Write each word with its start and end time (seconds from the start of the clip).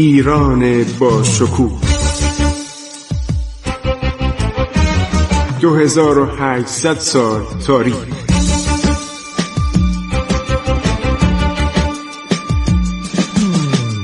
ایران 0.00 0.84
با 0.98 1.22
شکوه. 1.22 1.80
2800 5.60 6.98
سال 6.98 7.42
تاریخ. 7.66 7.96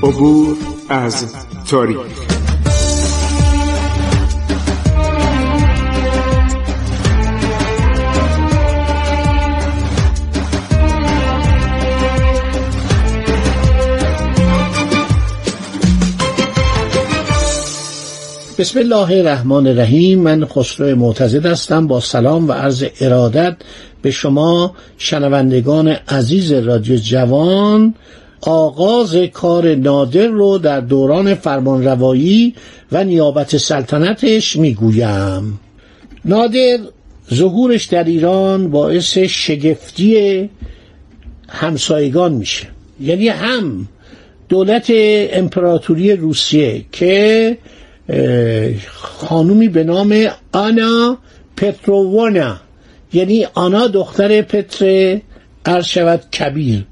عبور 0.02 0.56
از 0.88 1.34
تاریخ. 1.70 2.35
بسم 18.58 18.78
الله 18.78 19.18
الرحمن 19.18 19.66
الرحیم. 19.66 20.18
من 20.18 20.44
خسرو 20.44 20.96
معتزد 20.96 21.46
هستم. 21.46 21.86
با 21.86 22.00
سلام 22.00 22.48
و 22.48 22.52
عرض 22.52 22.84
ارادت 23.00 23.56
به 24.02 24.10
شما 24.10 24.74
شنوندگان 24.98 25.88
عزیز 25.88 26.52
رادیو 26.52 26.96
جوان 26.96 27.94
آغاز 28.40 29.16
کار 29.16 29.74
نادر 29.74 30.26
رو 30.26 30.58
در 30.58 30.80
دوران 30.80 31.34
فرمانروایی 31.34 32.54
و 32.92 33.04
نیابت 33.04 33.56
سلطنتش 33.56 34.56
می‌گویم. 34.56 35.60
نادر 36.24 36.78
ظهورش 37.34 37.84
در 37.84 38.04
ایران 38.04 38.70
باعث 38.70 39.18
شگفتی 39.18 40.50
همسایگان 41.48 42.32
میشه. 42.32 42.66
یعنی 43.00 43.28
هم 43.28 43.88
دولت 44.48 44.86
امپراتوری 45.32 46.16
روسیه 46.16 46.84
که 46.92 47.58
خانومی 48.88 49.68
به 49.68 49.84
نام 49.84 50.26
آنا 50.52 51.18
پترووانا. 51.56 52.56
یعنی 53.12 53.46
آنا 53.54 53.86
دختر 53.86 54.42
پتر 54.42 55.18
عرض 55.66 55.84
شود 55.84 56.30
کبیر. 56.30 56.84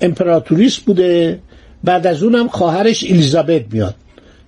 امپراتوریس 0.00 0.78
بوده. 0.78 1.38
بعد 1.84 2.06
از 2.06 2.22
اونم 2.22 2.48
خواهرش 2.48 3.04
الیزابت 3.04 3.62
میاد 3.70 3.94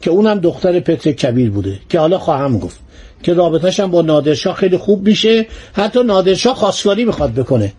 که 0.00 0.10
اونم 0.10 0.38
دختر 0.38 0.80
پتر 0.80 1.12
کبیر 1.12 1.50
بوده 1.50 1.78
که 1.88 1.98
حالا 1.98 2.18
خواهم 2.18 2.58
گفت. 2.58 2.78
که 3.22 3.34
رابطهش 3.34 3.80
هم 3.80 3.90
با 3.90 4.02
نادرشاه 4.02 4.56
خیلی 4.56 4.76
خوب 4.76 5.08
میشه. 5.08 5.46
حتی 5.72 6.02
نادرشاه 6.02 6.54
خواستگاری 6.54 7.04
می‌خواد 7.04 7.34
بکنه. 7.34 7.72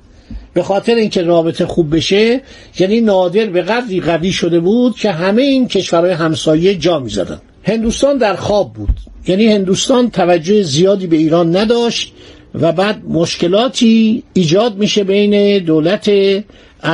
به 0.53 0.63
خاطر 0.63 0.95
اینکه 0.95 1.21
رابطه 1.21 1.65
خوب 1.65 1.95
بشه 1.95 2.41
یعنی 2.79 3.01
نادر 3.01 3.45
به 3.45 3.61
قدری 3.61 4.01
قوی 4.01 4.31
شده 4.31 4.59
بود 4.59 4.95
که 4.95 5.11
همه 5.11 5.41
این 5.41 5.67
کشورهای 5.67 6.13
همسایه 6.13 6.75
جا 6.75 6.99
می‌زدن. 6.99 7.41
هندوستان 7.65 8.17
در 8.17 8.35
خواب 8.35 8.73
بود. 8.73 8.99
یعنی 9.27 9.47
هندوستان 9.47 10.09
توجه 10.09 10.63
زیادی 10.63 11.07
به 11.07 11.17
ایران 11.17 11.55
نداشت 11.55 12.13
و 12.55 12.71
بعد 12.71 13.01
مشکلاتی 13.07 14.23
ایجاد 14.33 14.75
میشه 14.77 15.03
بین 15.03 15.59
دولت 15.59 16.09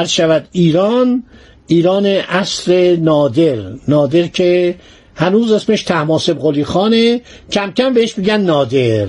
شود 0.07 0.47
ایران 0.51 1.23
ایران 1.67 2.05
اصل 2.05 2.95
نادر. 2.95 3.57
نادر 3.87 4.27
که 4.27 4.75
هنوز 5.15 5.51
اسمش 5.51 5.83
تحماسب 5.83 6.39
قلی 6.39 6.63
خانه. 6.63 7.21
کم 7.51 7.71
کم 7.71 7.93
بهش 7.93 8.17
میگن 8.17 8.41
نادر. 8.41 9.07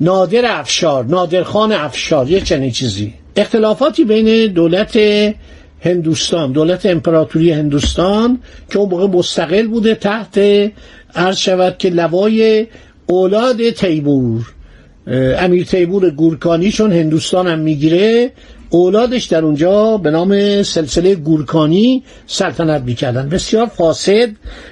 نادر 0.00 0.60
افشار 0.60 1.04
نادرخان 1.04 1.72
افشار 1.72 2.30
یه 2.30 2.40
چنین 2.40 2.70
چیزی. 2.70 3.14
اختلافاتی 3.36 4.04
بین 4.04 4.52
دولت 4.52 4.96
هندوستان 5.80 6.52
دولت 6.52 6.86
امپراتوری 6.86 7.52
هندوستان 7.52 8.38
که 8.70 8.78
اون 8.78 8.88
موقع 8.90 9.06
مستقل 9.06 9.66
بوده 9.66 9.94
تحت 9.94 10.38
عرض 11.14 11.36
شود 11.36 11.78
که 11.78 11.90
لوای 11.90 12.66
اولاد 13.06 13.70
تیمور 13.70 14.52
امیر 15.38 15.64
تیمور 15.64 16.10
گورکانی 16.10 16.72
چون 16.72 16.92
هندوستان 16.92 17.46
هم 17.46 17.58
می‌گیره 17.58 18.32
اولادش 18.70 19.24
در 19.24 19.44
اونجا 19.44 19.96
به 19.96 20.10
نام 20.10 20.62
سلسله 20.62 21.14
گورکانی 21.14 22.02
سلطنت 22.26 22.82
می‌کردن. 22.82 23.28
بسیار 23.28 23.66
فاسد 23.66 24.28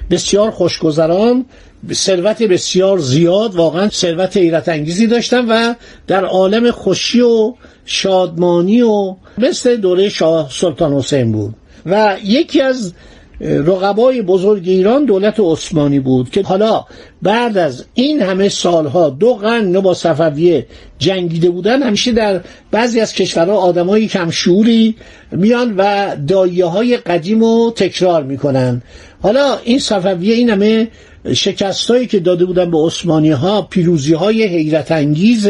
بسیار 0.09 0.51
خوشگذران 0.51 1.45
ثروت 1.93 2.43
بسیار 2.43 2.97
زیاد 2.97 3.55
واقعا 3.55 3.89
ثروت 3.89 4.37
حیرت 4.37 4.69
انگیزی 4.69 5.07
داشتن 5.07 5.45
و 5.45 5.73
در 6.07 6.25
عالم 6.25 6.71
خوشی 6.71 7.21
و 7.21 7.53
شادمانی 7.85 8.81
و 8.81 9.15
مثل 9.37 9.75
دوره 9.75 10.09
شاه 10.09 10.49
سلطان 10.51 10.93
حسین 10.93 11.31
بود. 11.31 11.55
و 11.85 12.17
یکی 12.23 12.61
از 12.61 12.93
رقبای 13.41 14.21
بزرگ 14.21 14.63
ایران 14.65 15.05
دولت 15.05 15.35
عثمانی 15.39 15.99
بود 15.99 16.29
که 16.29 16.43
حالا 16.43 16.85
بعد 17.21 17.57
از 17.57 17.85
این 17.93 18.21
همه 18.21 18.49
سالها 18.49 19.09
دو 19.09 19.33
قرن 19.33 19.79
با 19.79 19.93
صفویه 19.93 20.65
جنگیده 20.99 21.49
بودن 21.49 21.83
همیشه 21.83 22.11
در 22.11 22.41
بعضی 22.71 22.99
از 22.99 23.13
کشورها 23.13 23.57
آدمایی 23.57 24.07
کم 24.07 24.29
شعوری 24.29 24.95
میان 25.31 25.75
و 25.77 26.15
دایه 26.27 26.65
های 26.65 26.97
قدیم 26.97 27.39
رو 27.39 27.73
تکرار 27.75 28.23
می‌کنن. 28.23 28.81
حالا 29.21 29.57
این 29.63 29.79
صفویه 29.79 30.35
این 30.35 30.49
همه 30.49 30.87
شکستایی 31.33 32.07
که 32.07 32.19
داده 32.19 32.45
بودن 32.45 32.71
به 32.71 32.77
عثمانی 32.77 33.31
ها 33.31 33.61
پیروزی 33.61 34.13
های 34.13 34.43
حیرت 34.43 34.91
انگیز 34.91 35.49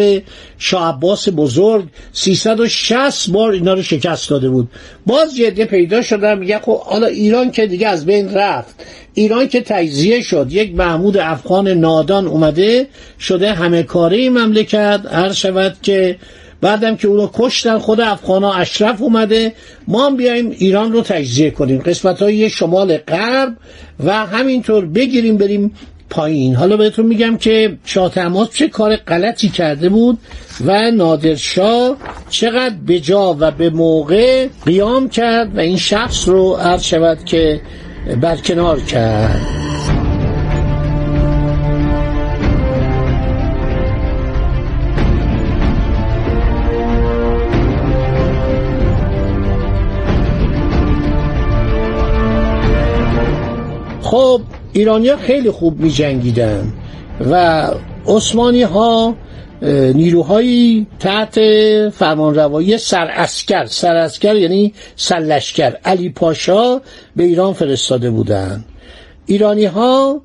شاه 0.58 0.90
عباس 0.90 1.30
بزرگ 1.30 1.86
360 2.14 3.30
بار 3.30 3.52
اینا 3.52 3.74
رو 3.74 3.82
شکست 3.82 4.30
داده 4.30 4.50
بود. 4.50 4.70
باز 5.06 5.38
یه 5.38 5.52
پیدا 5.52 6.02
شدن 6.02 6.40
میگه 6.40 6.60
خب 6.60 6.80
حالا 6.80 7.08
ایران 7.08 7.52
که 7.52 7.68
دیگه 7.68 7.88
از 7.88 8.06
بین 8.06 8.34
رفت. 8.34 8.76
ایران 9.14 9.48
که 9.48 9.62
تجزیه 9.62 10.22
شد 10.22 10.48
یک 10.50 10.76
محمود 10.76 11.18
افغان 11.18 11.68
نادان 11.68 12.28
اومده 12.28 12.88
شده 13.20 13.54
همه 13.54 13.84
کاره 13.84 14.30
مملکت. 14.30 15.02
هر 15.12 15.32
شود 15.32 15.78
که 15.82 16.18
بعدم 16.62 16.96
که 16.96 17.08
اونو 17.08 17.30
کشتن 17.34 17.78
خود 17.78 18.02
افغان 18.02 18.44
ها 18.44 18.54
اشرف 18.54 19.02
اومده. 19.02 19.54
ما 19.88 20.06
هم 20.06 20.18
بیایم 20.18 20.50
ایران 20.50 20.92
رو 20.92 21.02
تجزیه 21.02 21.52
کنیم. 21.52 21.80
قسمت 21.80 22.22
های 22.22 22.50
شمال 22.50 22.98
غرب 22.98 23.54
و 24.06 24.26
همینطور 24.26 24.86
بگیریم 24.86 25.38
بریم 25.38 25.72
پایین. 26.10 26.56
حالا 26.56 26.78
بهتون 26.78 27.06
میگم 27.06 27.38
که 27.38 27.78
شاه 27.86 28.12
تماس 28.12 28.50
چه 28.50 28.68
کار 28.68 28.96
غلطی 28.96 29.50
کرده 29.50 29.90
بود 29.90 30.20
و 30.66 30.92
نادرشاه 30.92 31.98
چقدر 32.30 32.76
به 32.86 33.00
جا 33.00 33.38
و 33.40 33.52
به 33.52 33.70
موقع 33.70 34.48
قیام 34.66 35.10
کرد 35.10 35.58
و 35.58 35.60
این 35.60 35.78
شخص 35.78 36.28
رو 36.28 36.54
عرض 36.54 36.84
شود 36.84 37.26
که 37.26 37.62
برکنار 38.22 38.80
کرد. 38.80 39.67
خب 54.08 54.42
ایرانیا 54.74 55.18
خیلی 55.18 55.52
خوب 55.52 55.80
می 55.80 55.92
جنگیدن 55.92 56.74
و 57.32 57.68
عثمانی 58.08 58.64
ها 58.64 59.16
نیروهایی 59.94 60.88
تحت 61.00 61.40
فرمانروایی 61.90 62.78
سراسکر 62.78 63.66
سراسکر 63.66 64.36
یعنی 64.36 64.74
سلشکر 64.96 65.78
علی 65.86 66.10
پاشا 66.10 66.82
به 67.16 67.24
ایران 67.24 67.54
فرستاده 67.54 68.10
بودند 68.10 68.66
ایرانی 69.26 69.66
ها 69.66 70.22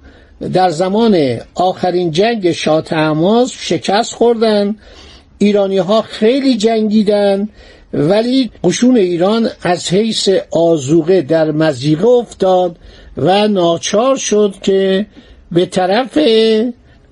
در 0.52 0.70
زمان 0.70 1.38
آخرین 1.54 2.10
جنگ 2.10 2.52
شاه 2.52 2.82
شکست 3.50 4.14
خوردن. 4.14 4.76
ایرانی 5.38 5.78
ها 5.78 6.02
خیلی 6.02 6.56
جنگیدن 6.56 7.48
ولی 7.92 8.50
قشون 8.64 8.96
ایران 8.96 9.48
از 9.62 9.88
حیث 9.88 10.28
آزوقه 10.50 11.22
در 11.22 11.50
مزیقه 11.50 12.08
افتاد. 12.08 12.76
و 13.16 13.48
ناچار 13.48 14.16
شد 14.16 14.54
که 14.62 15.06
به 15.52 15.66
طرف 15.66 16.18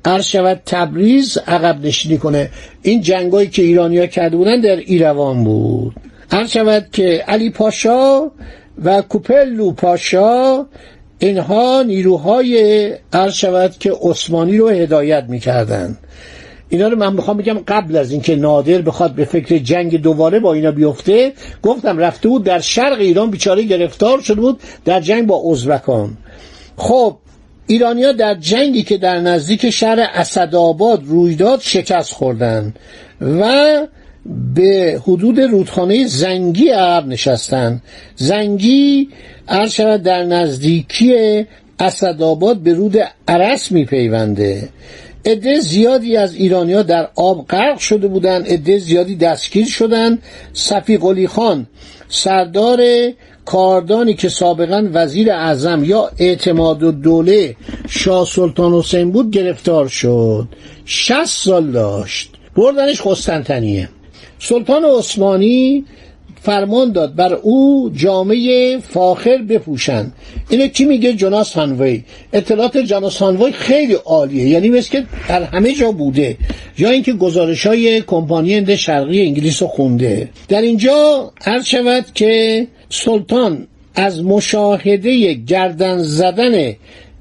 عرض 0.05 0.37
تبریز 0.67 1.39
عقب 1.47 1.87
نشینی 1.87 2.19
کنه. 2.19 2.51
این 2.83 3.01
جنگایی 3.01 3.49
که 3.49 3.63
ایرانیا 3.63 4.07
کرده 4.07 4.37
بودن 4.37 4.61
در 4.61 4.77
ایروان 4.77 5.45
بود. 5.45 5.95
عرض 6.31 6.57
که 6.93 7.25
علی 7.29 7.51
پاشا 7.51 8.31
و 8.85 9.03
کوپلو 9.03 9.73
پاشا 9.73 10.67
اینها 11.19 11.83
نیروهای 11.83 12.95
عرض 13.13 13.35
شود 13.35 13.79
که 13.79 13.93
عثمانی 14.03 14.59
رو 14.59 14.69
هدایت 14.69 15.25
می‌کردن 15.29 15.99
اینا 16.71 16.89
رو 16.89 16.97
من 16.97 17.13
می‌خوام 17.13 17.37
بگم 17.37 17.59
قبل 17.69 17.97
از 17.97 18.13
اینکه 18.13 18.37
نادر 18.37 18.83
بخواد 18.83 19.15
به 19.15 19.25
فکر 19.25 19.59
جنگ 19.59 20.03
دوباره 20.03 20.41
با 20.41 20.55
اینا 20.55 20.71
بیفته 20.71 21.33
گفتم 21.63 21.99
رفته 21.99 22.29
بود 22.29 22.45
در 22.45 22.61
شرق 22.61 23.01
ایران 23.01 23.31
بیچاره 23.31 23.63
گرفتار 23.63 24.21
شده 24.21 24.41
بود 24.41 24.61
در 24.85 25.01
جنگ 25.01 25.27
با 25.27 25.43
ازبکان. 25.51 26.17
خب 26.77 27.17
ایرانیا 27.67 28.13
در 28.13 28.35
جنگی 28.35 28.83
که 28.83 28.97
در 28.97 29.21
نزدیک 29.21 29.71
شهر 29.71 30.01
اسدآباد 30.15 31.03
روی 31.07 31.35
داد 31.35 31.61
شکست 31.61 32.13
خوردن 32.13 32.75
و 33.21 33.53
به 34.55 35.01
حدود 35.03 35.41
رودخانه 35.41 36.07
زنگی 36.07 36.69
عرب 36.69 37.07
نشستن. 37.07 37.83
زنگی 38.17 39.09
عرض 39.49 39.81
در 39.81 40.25
نزدیکی 40.25 41.47
اسدآباد 41.81 42.57
به 42.57 42.75
رود 42.75 42.97
عرس 43.29 43.73
میپیونده. 43.73 44.69
عده 45.25 45.61
زیادی 45.61 46.17
از 46.17 46.35
ایرانیا 46.35 46.83
در 46.83 47.09
آب 47.15 47.47
غرق 47.49 47.79
شده 47.79 48.09
بودند 48.09 48.47
عده 48.47 48.79
زیادی 48.79 49.17
دستگیر 49.17 49.67
شدند. 49.67 50.23
صفی 50.53 50.97
قلی 50.97 51.27
خان 51.27 51.67
سردار 52.09 52.83
کاردانی 53.45 54.15
که 54.15 54.29
سابقا 54.29 54.89
وزیر 54.93 55.33
اعظم 55.33 55.85
یا 55.85 56.11
اعتماد 56.19 56.83
و 56.83 56.93
دوله 56.93 57.57
شاه 57.89 58.27
سلطان 58.27 58.73
حسین 58.73 59.11
بود 59.11 59.31
گرفتار 59.31 59.89
شد. 59.89 60.49
شست 60.85 61.45
سال 61.45 61.71
داشت. 61.71 62.31
بردنش 62.57 63.01
قسطنطنیه. 63.03 63.89
سلطان 64.39 64.85
عثمانی 64.85 65.85
فرمان 66.43 66.93
داد 66.93 67.15
بر 67.15 67.35
او 67.35 67.91
جامعه 67.95 68.79
فاخر 68.79 69.37
بپوشند. 69.37 70.13
اینو 70.49 70.67
کی 70.67 70.85
میگه؟ 70.85 71.13
جناس 71.13 71.53
هانوی 71.53 72.05
اطلاعات 72.33 72.79
جناس 72.79 73.17
هانوی 73.17 73.53
خیلی 73.53 73.95
عالیه. 73.95 74.49
یعنی 74.49 74.69
مثل 74.69 74.91
که 74.91 75.05
در 75.29 75.43
همه 75.43 75.73
جا 75.73 75.93
بوده. 75.93 76.37
یا 76.79 76.91
اینکه 76.91 77.13
گزارش 77.13 77.67
های 77.67 78.01
کمپانی 78.01 78.55
هند 78.55 78.75
شرقی 78.75 79.23
انگلیس 79.23 79.63
رو 79.63 79.69
خونده. 79.69 80.29
در 80.49 80.63
اینجا 80.63 81.31
عرض 81.47 81.65
شود 81.65 82.05
که 82.15 82.67
سلطان 82.89 83.67
از 83.95 84.25
مشاهده 84.25 85.35
گردن 85.35 85.99
زدن 85.99 86.75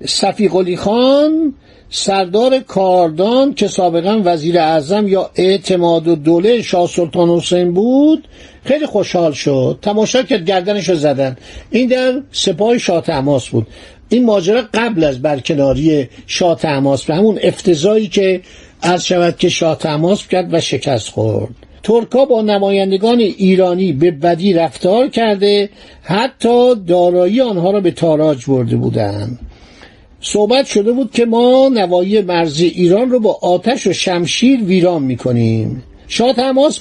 صفی 0.06 0.76
خان 0.78 1.54
سردار 1.90 2.60
کاردان 2.60 3.54
که 3.54 3.68
سابقا 3.68 4.22
وزیر 4.26 4.60
اعظم 4.60 5.08
یا 5.08 5.30
اعتماد 5.36 6.08
و 6.08 6.16
دوله 6.16 6.62
شاه 6.62 6.88
سلطان 6.88 7.30
حسین 7.30 7.74
بود 7.74 8.28
خیلی 8.66 8.86
خوشحال 8.86 9.32
شد. 9.32 9.80
تماشا 9.82 10.24
کرد 10.24 10.46
گردنش 10.46 10.90
رو 10.90 10.96
زدن. 10.96 11.38
این 11.72 11.88
در 11.88 12.22
سپاه 12.32 12.78
شاه 12.78 13.02
تماس 13.02 13.50
بود. 13.50 13.68
این 14.10 14.26
ماجرا 14.26 14.64
قبل 14.74 15.04
از 15.04 15.22
برکناری 15.22 16.10
شاه 16.28 16.56
تماس 16.56 17.06
به 17.06 17.16
همون 17.16 17.40
افتضایی 17.44 18.08
که 18.08 18.42
عرض 18.84 19.04
شود 19.04 19.38
که 19.38 19.50
شاه 19.50 19.78
تماس 19.78 20.28
کرد 20.28 20.54
و 20.54 20.60
شکست 20.60 21.10
خورد. 21.10 21.56
ترکا 21.84 22.26
با 22.26 22.42
نمایندگان 22.42 23.20
ایرانی 23.20 23.94
به 23.94 24.12
بدی 24.12 24.54
رفتار 24.54 25.08
کرده 25.08 25.70
حتی 26.02 26.76
دارایی 26.76 27.42
آنها 27.42 27.72
را 27.72 27.80
به 27.80 27.92
تاراج 27.92 28.46
برده 28.46 28.76
بودند. 28.76 29.40
صحبت 30.22 30.66
شده 30.66 30.92
بود 30.92 31.12
که 31.12 31.26
ما 31.26 31.70
نوایی 31.74 32.22
مرزی 32.22 32.68
ایران 32.68 33.10
رو 33.10 33.20
با 33.20 33.40
آتش 33.42 33.88
و 33.88 33.94
شمشیر 33.94 34.64
ویران 34.64 35.04
می‌کنیم. 35.04 35.84
شاه 36.08 36.34
تماس 36.34 36.80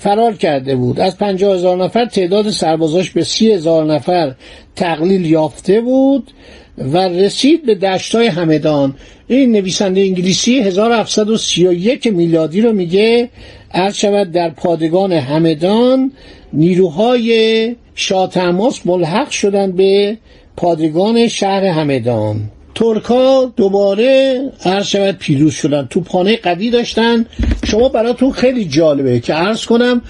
فرار 0.00 0.34
کرده 0.34 0.76
بود. 0.76 1.00
از 1.00 1.18
پنجاه 1.18 1.54
هزار 1.54 1.76
نفر 1.76 2.04
تعداد 2.04 2.50
سربازاش 2.50 3.10
به 3.10 3.24
سی 3.24 3.52
هزار 3.52 3.84
نفر 3.84 4.34
تقلیل 4.76 5.26
یافته 5.26 5.80
بود 5.80 6.30
و 6.78 7.08
رسید 7.08 7.66
به 7.66 7.74
دشتای 7.74 8.26
همدان. 8.26 8.94
این 9.28 9.52
نویسنده 9.52 10.00
انگلیسی 10.00 10.60
1731 10.60 12.06
میلادی 12.06 12.60
رو 12.60 12.72
میگه 12.72 13.28
عرض 13.74 13.96
شود 13.96 14.32
در 14.32 14.50
پادگان 14.50 15.12
همدان 15.12 16.12
نیروهای 16.52 17.76
شاه 17.94 18.30
تماس 18.30 18.86
ملحق 18.86 19.30
شدن 19.30 19.72
به 19.72 20.18
پادگان 20.56 21.28
شهر 21.28 21.64
همدان. 21.64 22.50
ترکا 22.80 23.52
دوباره 23.56 24.40
عرض 24.64 24.86
شود 24.86 25.16
پیروز 25.18 25.54
شدن. 25.54 25.86
توپخانه 25.90 26.36
قوی 26.36 26.70
داشتن. 26.70 27.26
شما 27.64 27.88
براتون 27.88 28.32
خیلی 28.32 28.64
جالبه 28.64 29.20
که 29.20 29.34
عرض 29.34 29.64
کنم 29.64 30.02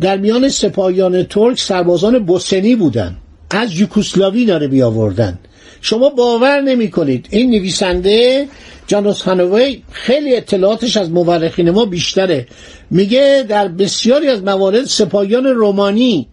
در 0.00 0.16
میان 0.16 0.48
سپاهیان 0.48 1.22
ترک 1.22 1.58
سربازان 1.58 2.18
بوسنی 2.18 2.76
بودن. 2.76 3.16
از 3.50 3.80
یوکوسلاوی 3.80 4.44
داره 4.44 4.68
بیاوردن. 4.68 5.38
شما 5.80 6.08
باور 6.08 6.60
نمی 6.60 6.90
کنید 6.90 7.26
این 7.30 7.50
نویسنده 7.50 8.48
جانوس 8.86 9.22
هانوی 9.22 9.82
خیلی 9.92 10.36
اطلاعاتش 10.36 10.96
از 10.96 11.10
مورخین 11.10 11.70
ما 11.70 11.84
بیشتره. 11.84 12.46
میگه 12.90 13.44
در 13.48 13.68
بسیاری 13.68 14.28
از 14.28 14.42
موارد 14.42 14.84
سپاهیان 14.84 15.46
رومانی 15.46 16.28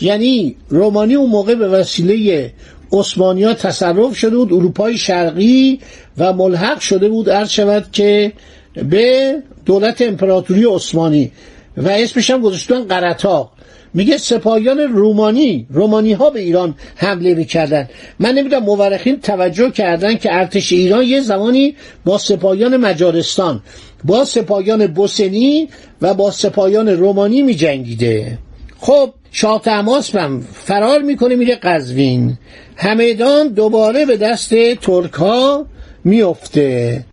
یعنی 0.00 0.56
رومانی 0.68 1.14
اون 1.14 1.30
موقع 1.30 1.54
به 1.54 1.68
وسیله 1.68 2.52
عثمانی 2.92 3.54
تصرف 3.54 4.16
شده 4.16 4.36
بود 4.36 4.52
اروپای 4.52 4.98
شرقی 4.98 5.80
و 6.18 6.32
ملحق 6.32 6.80
شده 6.80 7.08
بود 7.08 7.30
عرض 7.30 7.50
شود 7.50 7.86
که 7.92 8.32
به 8.74 9.36
دولت 9.66 10.02
امپراتوری 10.02 10.64
عثمانی 10.64 11.32
و 11.76 11.88
اسمش 11.88 12.30
هم 12.30 12.40
گذاشتن 12.40 12.84
قرطاق 12.84 13.52
میگه 13.94 14.18
سپاهیان 14.18 14.78
رومانی 14.78 15.66
رومانی 15.70 16.12
ها 16.12 16.30
به 16.30 16.40
ایران 16.40 16.74
حمله 16.96 17.34
می‌کردن. 17.34 17.88
من 18.18 18.32
نمی‌دونم 18.32 18.62
مورخین 18.62 19.20
توجه 19.20 19.70
کردن 19.70 20.16
که 20.16 20.34
ارتش 20.34 20.72
ایران 20.72 21.04
یه 21.04 21.20
زمانی 21.20 21.76
با 22.04 22.18
سپاهیان 22.18 22.76
مجارستان 22.76 23.62
با 24.04 24.24
سپاهیان 24.24 24.86
بوسنی 24.86 25.68
و 26.02 26.14
با 26.14 26.30
سپاهیان 26.30 26.88
رومانی 26.88 27.42
میجنگیده. 27.42 28.38
خب 28.78 29.10
شاه 29.32 29.60
تماس 29.60 30.14
فرار 30.52 31.02
می‌کنه 31.02 31.36
میره 31.36 31.54
قزوین. 31.54 32.38
همدان 32.76 33.48
دوباره 33.48 34.06
به 34.06 34.16
دست 34.16 34.54
ترک 34.74 35.12
ها 35.12 35.66
میفته 36.04 37.04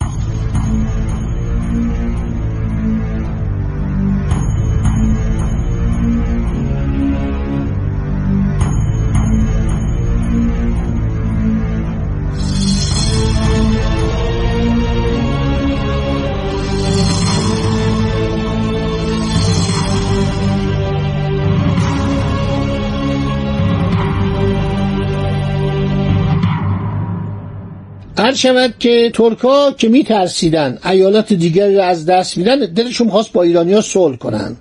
هر 28.29 28.35
شود 28.35 28.73
که 28.79 29.11
ترکا 29.13 29.71
که 29.71 29.89
میترسیدن 29.89 30.77
ایالات 30.85 31.33
دیگری 31.33 31.75
را 31.75 31.85
از 31.85 32.05
دست 32.05 32.37
میدن 32.37 32.59
دلشون 32.59 33.09
خواست 33.09 33.31
با 33.33 33.43
ایرانیا 33.43 33.81
صلح 33.81 34.17
کنن. 34.17 34.55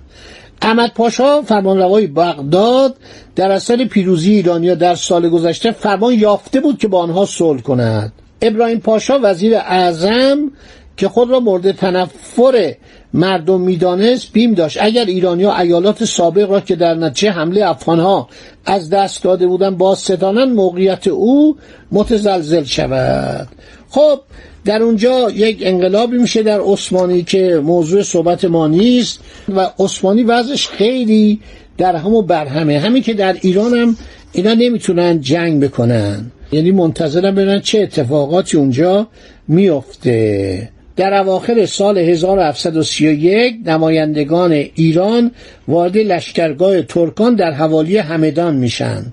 احمد 0.61 0.93
پاشا 0.93 1.41
فرمانروای 1.41 2.07
بغداد 2.07 2.95
در 3.35 3.51
اثر 3.51 3.85
پیروزی 3.85 4.33
ایرانیا 4.33 4.75
در 4.75 4.95
سال 4.95 5.29
گذشته 5.29 5.71
فرمان 5.71 6.13
یافته 6.13 6.59
بود 6.59 6.77
که 6.77 6.87
با 6.87 6.99
آنها 6.99 7.25
صلح 7.25 7.61
کند. 7.61 8.13
ابراهیم 8.41 8.79
پاشا 8.79 9.19
وزیر 9.23 9.55
اعظم 9.55 10.51
که 10.97 11.07
خود 11.07 11.29
را 11.29 11.39
مورد 11.39 11.71
تنفر 11.71 12.73
مردم 13.13 13.61
می‌دانست 13.61 14.33
بیم 14.33 14.53
داشت. 14.53 14.77
اگر 14.81 15.05
ایرانیا 15.05 15.57
ایالات 15.57 16.05
سابق 16.05 16.51
را 16.51 16.59
که 16.59 16.75
در 16.75 16.93
نتیجه 16.93 17.31
حمله 17.31 17.69
افغانها 17.69 18.29
از 18.65 18.89
دست 18.89 19.23
داده 19.23 19.47
بودن 19.47 19.75
باز 19.75 19.99
ستانن 19.99 20.53
موقعیت 20.53 21.07
او 21.07 21.57
متزلزل 21.91 22.63
شود. 22.63 23.47
خب 23.89 24.19
در 24.65 24.83
اونجا 24.83 25.29
یک 25.29 25.57
انقلابی 25.61 26.17
میشه 26.17 26.43
در 26.43 26.59
عثمانی 26.59 27.23
که 27.23 27.61
موضوع 27.63 28.03
صحبت 28.03 28.45
ما 28.45 28.67
نیست 28.67 29.19
و 29.55 29.69
عثمانی 29.79 30.23
وضعش 30.23 30.67
خیلی 30.67 31.39
در 31.77 31.95
هم 31.95 32.13
و 32.13 32.21
برهمه. 32.21 32.79
همین 32.79 33.03
که 33.03 33.13
در 33.13 33.37
ایران 33.41 33.73
هم 33.73 33.97
اینا 34.31 34.53
نمی‌تونن 34.53 35.21
جنگ 35.21 35.63
بکنن. 35.63 36.31
یعنی 36.51 36.71
منتظرم 36.71 37.35
ببینن 37.35 37.59
چه 37.59 37.79
اتفاقاتی 37.79 38.57
اونجا 38.57 39.07
میفته 39.47 40.69
در 40.99 41.13
اواخر 41.13 41.65
سال 41.65 41.97
1731 41.97 43.55
نمایندگان 43.65 44.51
ایران 44.51 45.31
وارد 45.67 45.97
لشکرگاه 45.97 46.81
ترکان 46.81 47.35
در 47.35 47.51
حوالی 47.51 47.97
همدان 47.97 48.55
میشن. 48.55 49.05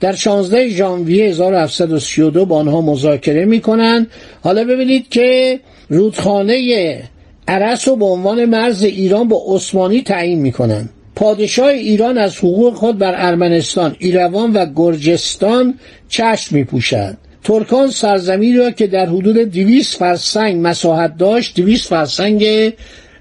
در 0.00 0.12
16 0.12 0.68
ژانویه 0.68 1.24
1732 1.24 2.46
با 2.46 2.56
آنها 2.56 2.80
مذاکره 2.80 3.44
می‌کنن. 3.44 4.06
حالا 4.42 4.64
ببینید 4.64 5.08
که 5.08 5.60
رودخانه 5.88 7.02
عرس 7.48 7.88
رو 7.88 7.96
به 7.96 8.04
عنوان 8.04 8.44
مرز 8.44 8.82
ایران 8.82 9.28
با 9.28 9.42
عثمانی 9.48 10.02
تعیین 10.02 10.40
می‌کنن. 10.40 10.88
پادشاه 11.16 11.68
ایران 11.68 12.18
از 12.18 12.38
حقوق 12.38 12.74
خود 12.74 12.98
بر 12.98 13.14
ارمنستان، 13.16 13.96
ایروان 13.98 14.52
و 14.52 14.66
گرجستان 14.76 15.74
چشم 16.08 16.56
میپوشد. 16.56 17.16
ترکان 17.44 17.90
سرزمینی 17.90 18.56
را 18.56 18.70
که 18.70 18.86
در 18.86 19.06
حدود 19.06 19.36
دویست 19.36 19.96
فرسنگ 19.96 20.66
مساحت 20.66 21.16
داشت 21.16 21.56
دویست 21.56 21.88
فرسنگ 21.88 22.72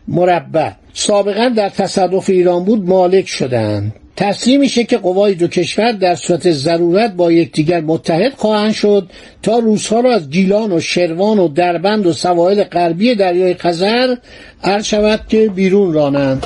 مربع. 0.07 0.71
سابقا 0.93 1.49
در 1.49 1.69
تصرف 1.69 2.29
ایران 2.29 2.63
بود 2.63 2.89
مالک 2.89 3.27
شدند. 3.27 3.95
تصمیم 4.15 4.59
میشه 4.59 4.83
که 4.83 4.97
قوای 4.97 5.33
دو 5.33 5.47
کشور 5.47 5.91
در 5.91 6.15
صورت 6.15 6.51
ضرورت 6.51 7.13
با 7.13 7.31
یکدیگر 7.31 7.81
متحد 7.81 8.33
خواهند 8.33 8.73
شد 8.73 9.09
تا 9.41 9.59
روسها 9.59 9.99
را 9.99 10.13
از 10.13 10.29
گیلان 10.29 10.71
و 10.71 10.79
شروان 10.79 11.39
و 11.39 11.47
دربند 11.47 12.05
و 12.07 12.13
سواحل 12.13 12.63
غربی 12.63 13.15
دریای 13.15 13.53
خزر 13.53 14.15
عرض 14.63 14.85
شود 14.85 15.21
که 15.27 15.49
بیرون 15.55 15.93
رانند. 15.93 16.45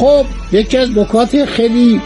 خب 0.00 0.24
یکی 0.52 0.76
از 0.76 0.98
نکات 0.98 1.44
خیلی 1.44 2.00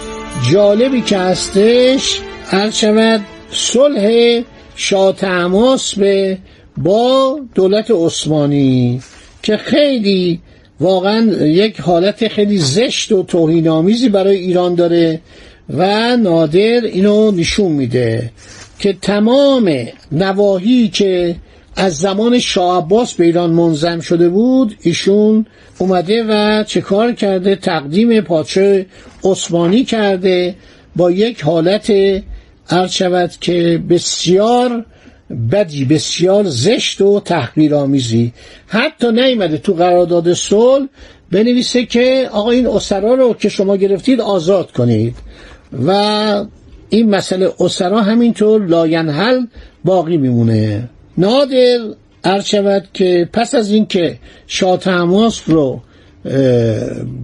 جالبی 0.53 1.03
که 1.03 1.19
هستش 1.19 2.21
هر 2.45 2.71
شود 2.71 3.21
صلح 3.51 4.43
شاه 4.77 5.17
تماس 5.17 5.95
به 5.95 6.39
با 6.77 7.41
دولت 7.55 7.91
عثمانی 7.91 9.01
که 9.43 9.57
خیلی 9.57 10.41
واقعا 10.81 11.21
یک 11.47 11.81
حالت 11.81 12.29
خیلی 12.29 12.59
زشت 12.59 13.13
و 13.13 13.23
توهینآمیزی 13.23 14.09
برای 14.09 14.37
ایران 14.37 14.75
داره 14.75 15.21
و 15.71 16.17
نادر 16.17 16.81
اینو 16.85 17.31
نشون 17.31 17.73
میده 17.73 18.31
که 18.79 18.93
تمام 18.93 19.87
نواحی 20.13 20.89
که 20.89 21.37
از 21.77 21.97
زمان 21.97 22.39
شاه 22.39 22.85
عباس 22.85 23.15
به 23.15 23.25
ایران 23.25 23.51
منظم 23.51 24.01
شده 24.01 24.29
بود 24.29 24.77
ایشون 24.81 25.47
اومده 25.79 26.25
و 26.29 26.65
چه 26.65 26.81
کار 26.81 27.13
کرده؟ 27.13 27.57
تقدیم 27.57 28.21
پادشاه 28.21 28.81
عثمانی 29.25 29.85
کرده 29.85 30.55
با 30.97 31.11
یک 31.11 31.43
حالت 31.43 31.93
عرض 32.71 32.91
شود 32.91 33.31
که 33.41 33.83
بسیار 33.91 34.85
بدی 35.53 35.85
بسیار 35.85 36.45
زشت 36.45 37.01
و 37.01 37.21
تحقیرآمیزی. 37.21 38.33
حتی 38.67 39.13
نیامده 39.13 39.59
تو 39.59 39.75
قرارداد 39.75 40.33
صلح 40.33 40.87
بنویسه 41.33 41.87
که 41.87 42.29
آقا 42.33 42.51
این 42.51 42.67
اسرا 42.67 43.15
رو 43.15 43.35
که 43.35 43.49
شما 43.49 43.77
گرفتید 43.77 44.21
آزاد 44.21 44.73
کنید. 44.73 45.17
و 45.87 46.45
این 46.89 47.11
مسئله 47.11 47.53
اسرا 47.61 48.03
همینطور 48.03 48.67
لاینحل 48.67 49.47
باقی 49.85 50.17
میمونه. 50.17 50.89
نادر 51.19 51.79
عرض 52.25 52.45
شود 52.45 52.89
که 52.95 53.29
پس 53.33 53.55
از 53.55 53.71
اینکه 53.71 54.19
شاه 54.47 54.77
تماس 54.77 55.43
رو 55.47 55.81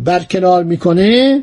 برکنار 0.05 0.65
می‌کنه 0.65 1.43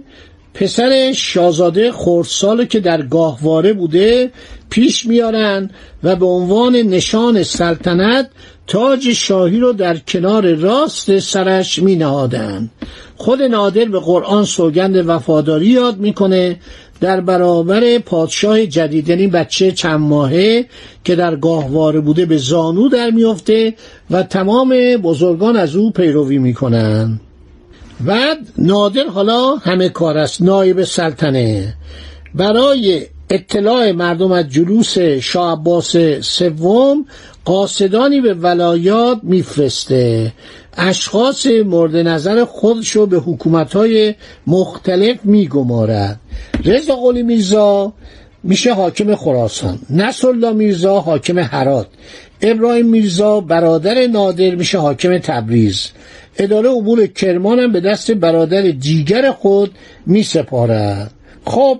پسر 0.54 1.12
شاهزاده 1.16 1.92
خردسال 1.92 2.66
که 2.66 2.80
در 2.80 3.02
گاهواره 3.02 3.74
بوده 3.74 4.32
پیش 4.70 5.06
میارن 5.06 5.70
و 6.04 6.16
به 6.16 6.26
عنوان 6.26 6.76
نشان 6.76 7.44
سلطنت 7.44 8.30
تاج 8.68 9.14
شاهی 9.14 9.60
رو 9.60 9.74
در 9.74 9.98
کنار 9.98 10.54
راست 10.54 11.20
سرش 11.20 11.80
می 11.80 11.96
نهادن. 11.96 12.70
خود 13.18 13.42
نادر 13.42 13.86
به 13.86 14.00
قرآن 14.00 14.44
سوگند 14.44 15.10
وفاداری 15.10 15.68
یاد 15.68 15.98
می‌کنه 15.98 16.60
در 17.02 17.22
برابر 17.22 17.98
پادشاه 17.98 18.66
جدید 18.66 19.10
یعنی 19.10 19.28
بچه 19.28 19.72
چند 19.72 20.00
ماهه 20.00 20.66
که 21.04 21.16
در 21.16 21.36
گاهواره 21.36 22.00
بوده 22.00 22.26
به 22.26 22.38
زانو 22.38 22.90
در 22.90 23.10
میفته 23.10 23.74
و 24.12 24.24
تمام 24.24 24.98
بزرگان 25.04 25.56
از 25.56 25.76
او 25.76 25.92
پیروی 25.92 26.38
می‌کنن. 26.38 27.20
بعد 28.00 28.38
نادر 28.58 29.08
حالا 29.08 29.56
همه 29.56 29.90
کار 29.90 30.18
است 30.18 30.42
نایب 30.42 30.84
سلطنه. 30.84 31.74
برای 32.36 33.06
اطلاع 33.30 33.92
مردم 33.92 34.32
از 34.32 34.50
جلوس 34.50 34.98
شاه 35.00 35.52
عباس 35.52 35.96
سوم 36.22 37.06
قاصدانی 37.46 38.22
به 38.22 38.34
ولایات 38.34 39.20
میفرسته. 39.24 40.34
اشخاص 40.78 41.48
مورد 41.48 41.96
نظر 41.96 42.46
خودش 42.46 42.92
رو 42.92 43.06
به 43.06 43.18
حکومتهای 43.18 44.16
مختلف 44.48 45.18
میگمارد. 45.24 46.20
رضا 46.66 46.96
قلی 46.96 47.24
میرزا 47.24 47.94
میشه 48.44 48.74
حاکم 48.74 49.16
خراسان. 49.16 49.80
نصرالله 49.90 50.52
میرزا 50.54 51.00
حاکم 51.00 51.40
هرات. 51.40 51.88
ابراهیم 52.42 52.86
میرزا 52.86 53.42
برادر 53.42 54.08
نادر 54.08 54.56
میشه 54.56 54.78
حاکم 54.78 55.18
تبریز. 55.18 55.90
اداره 56.38 56.70
امور 56.70 57.08
کرمان 57.08 57.60
هم 57.60 57.72
به 57.72 57.80
دست 57.80 58.12
برادر 58.12 58.62
دیگر 58.62 59.32
خود 59.32 59.72
می 60.06 60.24
سپارد 60.24 61.12
خب 61.46 61.80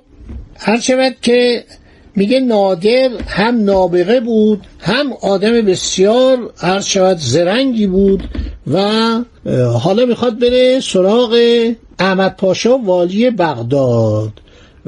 هر 0.60 0.80
شود 0.80 1.16
که 1.22 1.64
میگه 2.18 2.40
نادر 2.40 3.10
هم 3.28 3.64
نابغه 3.64 4.20
بود 4.20 4.62
هم 4.80 5.14
آدم 5.22 5.62
بسیار 5.62 6.54
هر 6.58 6.82
شود 6.82 7.18
زرنگی 7.18 7.88
بود 7.88 8.24
و 8.74 8.80
حالا 9.80 10.06
می‌خواد 10.06 10.40
بره 10.40 10.80
سراغ 10.80 11.38
احمد 12.00 12.36
پاشا 12.38 12.78
والی 12.78 13.30
بغداد. 13.30 14.32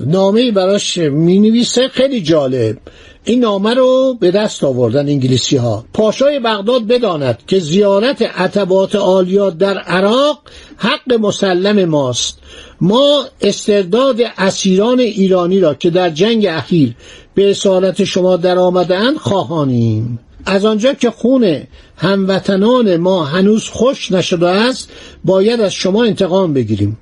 نامه 0.07 0.51
براش 0.51 0.97
می 0.97 1.39
نویسه 1.39 1.87
خیلی 1.87 2.21
جالب. 2.21 2.77
این 3.23 3.39
نامه 3.39 3.73
رو 3.73 4.17
به 4.19 4.31
دست 4.31 4.63
آوردن 4.63 5.09
انگلیسی 5.09 5.57
ها 5.57 5.85
پاشای 5.93 6.39
بغداد 6.39 6.87
بداند 6.87 7.39
که 7.47 7.59
زیارت 7.59 8.21
عتبات 8.21 8.95
آلیات 8.95 9.57
در 9.57 9.77
عراق 9.77 10.39
حق 10.77 11.13
مسلم 11.13 11.85
ماست. 11.85 12.39
ما 12.81 13.25
استرداد 13.41 14.17
اسیران 14.37 14.99
ایرانی 14.99 15.59
را 15.59 15.73
که 15.73 15.89
در 15.89 16.09
جنگ 16.09 16.45
اخیر 16.45 16.95
به 17.33 17.51
اسارت 17.51 18.03
شما 18.03 18.37
در 18.37 18.57
آمدن 18.57 19.15
خواهانیم. 19.15 20.19
از 20.45 20.65
آنجا 20.65 20.93
که 20.93 21.11
خون 21.11 21.57
هموطنان 21.97 22.97
ما 22.97 23.23
هنوز 23.23 23.67
خوش 23.67 24.11
نشده 24.11 24.47
است 24.47 24.89
باید 25.25 25.61
از 25.61 25.73
شما 25.73 26.03
انتقام 26.03 26.53
بگیریم. 26.53 26.97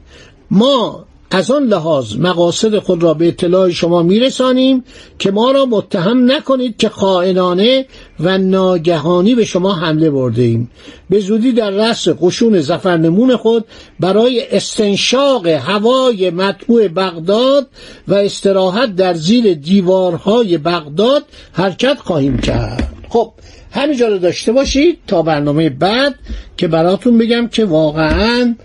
ما 0.52 1.06
از 1.32 1.52
آن 1.52 1.64
لحاظ 1.64 2.16
مقاصد 2.16 2.80
خود 2.80 3.04
را 3.04 3.14
به 3.14 3.28
اطلاع 3.28 3.70
شما 3.70 4.04
میرسانیم 4.04 4.84
که 5.20 5.32
ما 5.32 5.52
را 5.52 5.66
متهم 5.66 6.32
نکنید 6.32 6.78
که 6.78 6.90
خائنانه 6.90 7.86
و 8.20 8.38
ناگهانی 8.38 9.36
به 9.36 9.46
شما 9.46 9.74
حمله 9.74 10.10
برده 10.10 10.42
ایم. 10.42 10.72
به 11.10 11.20
زودی 11.20 11.52
در 11.52 11.70
رأس 11.70 12.08
قشون 12.22 12.60
زفرنمون 12.60 13.36
خود 13.36 13.66
برای 14.00 14.48
استنشاق 14.52 15.48
هوای 15.48 16.30
مطبوع 16.30 16.88
بغداد 16.88 17.68
و 18.08 18.14
استراحت 18.14 18.96
در 18.96 19.14
زیر 19.14 19.54
دیوارهای 19.54 20.58
بغداد 20.58 21.24
حرکت 21.52 21.98
خواهیم 22.00 22.38
کرد. 22.38 22.94
خب 23.10 23.34
همینجا 23.72 24.08
رو 24.08 24.18
داشته 24.18 24.52
باشید 24.52 25.00
تا 25.08 25.22
برنامه 25.22 25.70
بعد 25.70 26.16
که 26.58 26.68
براتون 26.68 27.18
بگم 27.18 27.48
که 27.48 27.66
واقعا 27.66 28.56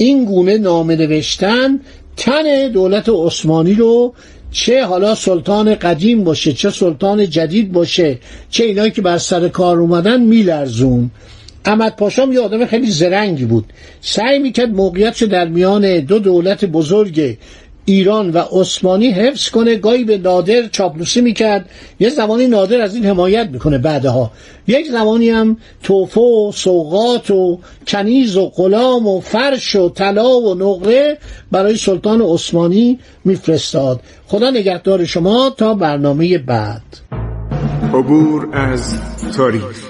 این 0.00 0.24
گونه 0.24 0.58
نامه 0.58 0.96
نوشتن 0.96 1.80
تن 2.16 2.68
دولت 2.68 3.08
عثمانی 3.08 3.74
رو 3.74 4.14
چه 4.52 4.84
حالا 4.84 5.14
سلطان 5.14 5.74
قدیم 5.74 6.24
باشه 6.24 6.52
چه 6.52 6.70
سلطان 6.70 7.30
جدید 7.30 7.72
باشه 7.72 8.18
چه 8.50 8.64
اینایی 8.64 8.90
که 8.90 9.02
بر 9.02 9.18
سر 9.18 9.48
کار 9.48 9.78
اومدن 9.78 10.20
میلرزون. 10.20 11.10
احمد 11.64 11.96
پاشام 11.96 12.32
یه 12.32 12.40
آدم 12.40 12.66
خیلی 12.66 12.90
زرنگی 12.90 13.44
بود. 13.44 13.64
سعی 14.00 14.38
می‌کرد 14.38 14.68
موقعیتش 14.68 15.22
در 15.22 15.48
میان 15.48 16.00
دو 16.00 16.18
دولت 16.18 16.64
بزرگ 16.64 17.36
ایران 17.90 18.30
و 18.30 18.38
عثمانی 18.38 19.10
حفظ 19.10 19.48
کنه. 19.48 19.76
گاهی 19.76 20.04
به 20.04 20.18
نادر 20.18 20.68
چاپلوسی 20.68 21.20
می‌کرد. 21.20 21.70
یه 22.00 22.08
زمانی 22.08 22.46
نادر 22.46 22.80
از 22.80 22.94
این 22.94 23.06
حمایت 23.06 23.48
می‌کنه 23.52 23.78
بعدها. 23.78 24.30
یک 24.66 24.86
زمانی 24.86 25.28
هم 25.28 25.56
توفه 25.82 26.20
و 26.20 26.52
سوقات 26.54 27.30
و 27.30 27.58
کنیز 27.86 28.36
و 28.36 28.48
غلام 28.48 29.06
و 29.06 29.20
فرش 29.20 29.76
و 29.76 29.88
طلا 29.88 30.40
و 30.40 30.54
نقره 30.54 31.18
برای 31.50 31.76
سلطان 31.76 32.22
عثمانی 32.22 32.98
میفرستاد. 33.24 34.00
خدا 34.26 34.50
نگهدار 34.50 35.04
شما 35.04 35.50
تا 35.50 35.74
برنامه 35.74 36.38
بعد. 36.38 36.82
عبور 37.94 38.48
از 38.52 38.94
تاریخ. 39.36 39.89